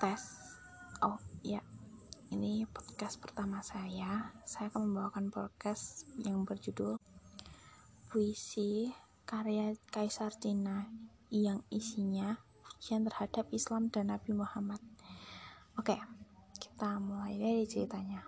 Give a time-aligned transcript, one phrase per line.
[0.00, 0.32] tes.
[1.04, 1.60] Oh ya
[2.32, 4.32] ini podcast pertama saya.
[4.48, 6.96] Saya akan membawakan podcast yang berjudul
[8.08, 8.96] puisi
[9.28, 10.88] karya Kaisar Cina
[11.28, 14.80] yang isinya ujian terhadap Islam dan Nabi Muhammad.
[15.76, 16.00] Oke
[16.56, 18.24] kita mulai dari ceritanya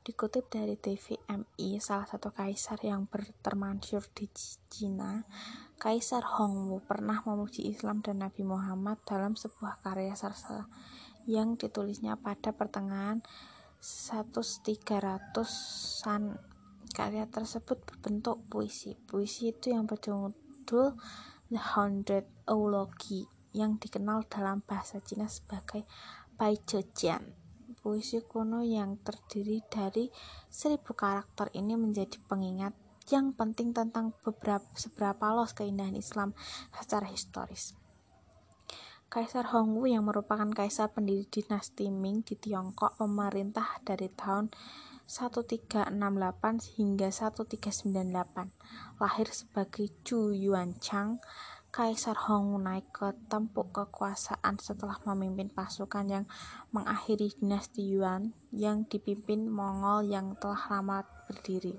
[0.00, 4.32] Dikutip dari TVMI, salah satu kaisar yang bertermasyur di
[4.72, 5.28] Cina,
[5.76, 10.64] Kaisar Hongwu pernah memuji Islam dan Nabi Muhammad dalam sebuah karya sastra
[11.28, 13.20] yang ditulisnya pada pertengahan
[13.84, 16.40] 1300-an.
[16.96, 18.96] Karya tersebut berbentuk puisi.
[18.96, 20.96] Puisi itu yang berjudul
[21.52, 25.84] The Hundred Eulogy yang dikenal dalam bahasa Cina sebagai
[26.40, 27.39] Bai Zhejian
[27.80, 30.12] puisi kuno yang terdiri dari
[30.52, 32.76] seribu karakter ini menjadi pengingat
[33.10, 36.36] yang penting tentang beberapa seberapa luas keindahan Islam
[36.76, 37.74] secara historis.
[39.10, 44.54] Kaisar Hongwu yang merupakan kaisar pendiri dinasti Ming di Tiongkok pemerintah dari tahun
[45.10, 49.02] 1368 hingga 1398.
[49.02, 51.18] Lahir sebagai Chu Yuanchang,
[51.70, 56.24] Kaisar Hong naik ke tempuk kekuasaan setelah memimpin pasukan yang
[56.74, 61.78] mengakhiri dinasti Yuan yang dipimpin Mongol yang telah lama berdiri.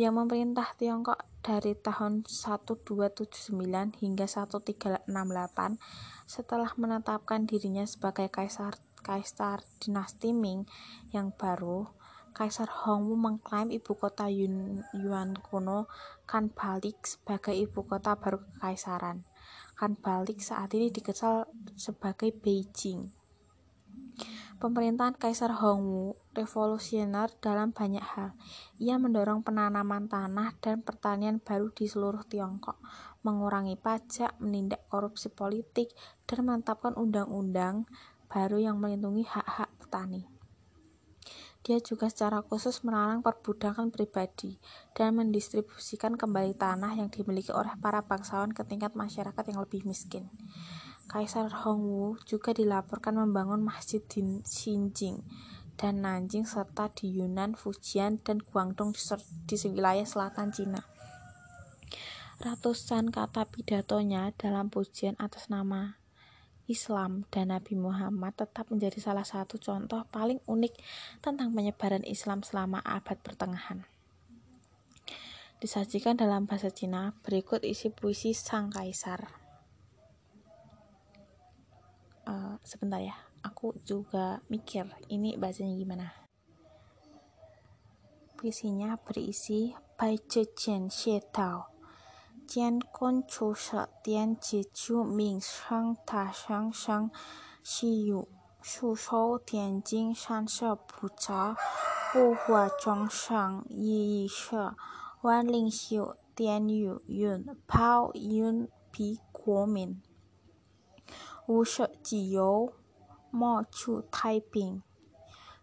[0.00, 3.52] Yang memerintah Tiongkok dari tahun 1279
[4.00, 5.12] hingga 1368
[6.24, 10.64] setelah menetapkan dirinya sebagai kaisar kaisar dinasti Ming
[11.12, 11.97] yang baru
[12.38, 15.90] Kaisar Hongwu mengklaim ibu kota Yuan kuno
[16.22, 19.26] Kanbalik sebagai ibu kota baru kekaisaran.
[19.74, 23.10] Kanbalik saat ini dikenal sebagai Beijing.
[24.62, 28.38] Pemerintahan Kaisar Hongwu revolusioner dalam banyak hal.
[28.78, 32.78] Ia mendorong penanaman tanah dan pertanian baru di seluruh Tiongkok,
[33.26, 35.90] mengurangi pajak, menindak korupsi politik,
[36.30, 37.90] dan menetapkan undang-undang
[38.30, 40.37] baru yang melindungi hak-hak petani.
[41.66, 44.56] Dia juga secara khusus melarang perbudakan pribadi
[44.94, 50.30] dan mendistribusikan kembali tanah yang dimiliki oleh para bangsawan ke tingkat masyarakat yang lebih miskin.
[51.08, 55.24] Kaisar Hongwu juga dilaporkan membangun masjid di Xinjing
[55.78, 58.92] dan Nanjing serta di Yunnan, Fujian, dan Guangdong
[59.46, 60.82] di wilayah selatan Cina.
[62.38, 65.98] Ratusan kata pidatonya dalam pujian atas nama
[66.68, 70.76] Islam dan Nabi Muhammad tetap menjadi salah satu contoh paling unik
[71.24, 73.88] tentang penyebaran Islam selama abad pertengahan.
[75.58, 79.26] Disajikan dalam bahasa Cina, berikut isi puisi Sang Kaisar.
[82.28, 86.06] Uh, sebentar ya, aku juga mikir ini bahasanya gimana.
[88.38, 91.77] Puisinya berisi Bai Zhejian Xie Tao
[92.48, 97.10] 建功出身电气出名上大上上
[97.62, 98.26] 稀有
[98.62, 101.54] 出售天津三色浦江
[102.10, 104.30] 户外装上一一
[105.20, 110.00] 万灵修电有云炮运皮国民。
[111.46, 112.72] 无所自由
[113.30, 114.82] 莫处太平。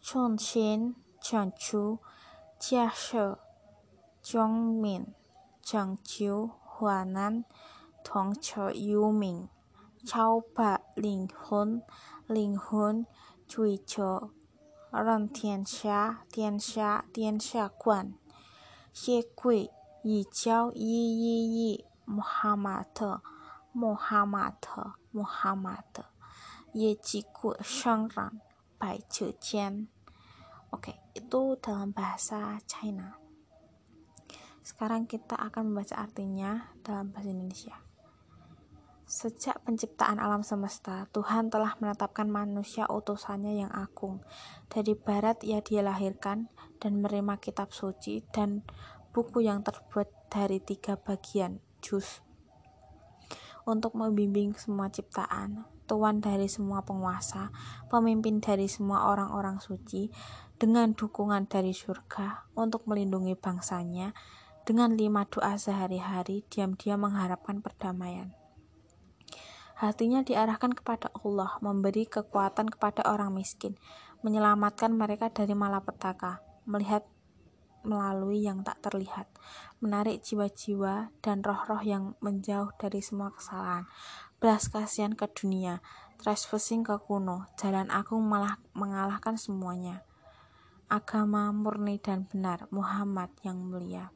[0.00, 1.98] 创新抢出
[2.58, 3.40] 建设
[4.22, 5.06] 中民
[5.60, 7.44] 抢救 Huanan
[8.04, 9.48] Tongcheng Yumin,
[10.06, 11.82] Cao Ba Linghun,
[12.30, 13.06] Linghun
[13.48, 14.30] Juiche,
[14.92, 18.14] Ren Tianxia, Tianxia, Tianxiaguan,
[18.94, 19.68] Xie Gui,
[20.06, 22.86] Yijiao, Yi Yi Yi, Muhammad,
[23.74, 24.54] Muhammad,
[25.12, 26.04] Muhammad,
[26.72, 28.40] Ye Jigu, Shengran,
[28.78, 29.88] Bai Zhejian.
[30.72, 33.27] Oke, itu dalam bahasa China.
[34.68, 37.76] Sekarang kita akan membaca artinya dalam bahasa Indonesia.
[39.08, 44.20] Sejak penciptaan alam semesta, Tuhan telah menetapkan manusia utusannya yang agung.
[44.68, 46.52] Dari barat ia dilahirkan
[46.84, 48.60] dan menerima kitab suci dan
[49.16, 52.20] buku yang terbuat dari tiga bagian, juz.
[53.64, 57.48] Untuk membimbing semua ciptaan, Tuan dari semua penguasa,
[57.88, 60.12] pemimpin dari semua orang-orang suci,
[60.60, 64.12] dengan dukungan dari surga untuk melindungi bangsanya,
[64.68, 68.36] dengan lima doa sehari-hari, diam-diam mengharapkan perdamaian.
[69.80, 73.80] Hatinya diarahkan kepada Allah, memberi kekuatan kepada orang miskin,
[74.20, 77.08] menyelamatkan mereka dari malapetaka, melihat
[77.80, 79.24] melalui yang tak terlihat,
[79.80, 83.88] menarik jiwa-jiwa dan roh-roh yang menjauh dari semua kesalahan,
[84.36, 85.80] belas kasihan ke dunia,
[86.20, 90.04] trespassing ke kuno, jalan agung malah mengalahkan semuanya.
[90.92, 94.12] Agama murni dan benar, Muhammad yang mulia.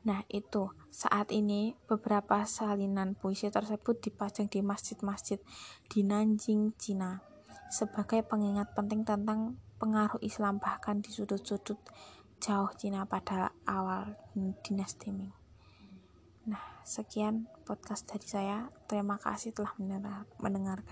[0.00, 5.36] Nah, itu saat ini beberapa salinan puisi tersebut dipajang di masjid-masjid
[5.92, 7.20] di Nanjing, Cina
[7.70, 11.78] sebagai pengingat penting tentang pengaruh Islam bahkan di sudut-sudut
[12.40, 14.16] jauh Cina pada awal
[14.66, 15.30] dinasti Ming.
[16.48, 18.58] Nah, sekian podcast dari saya.
[18.88, 20.88] Terima kasih telah mendengarkan.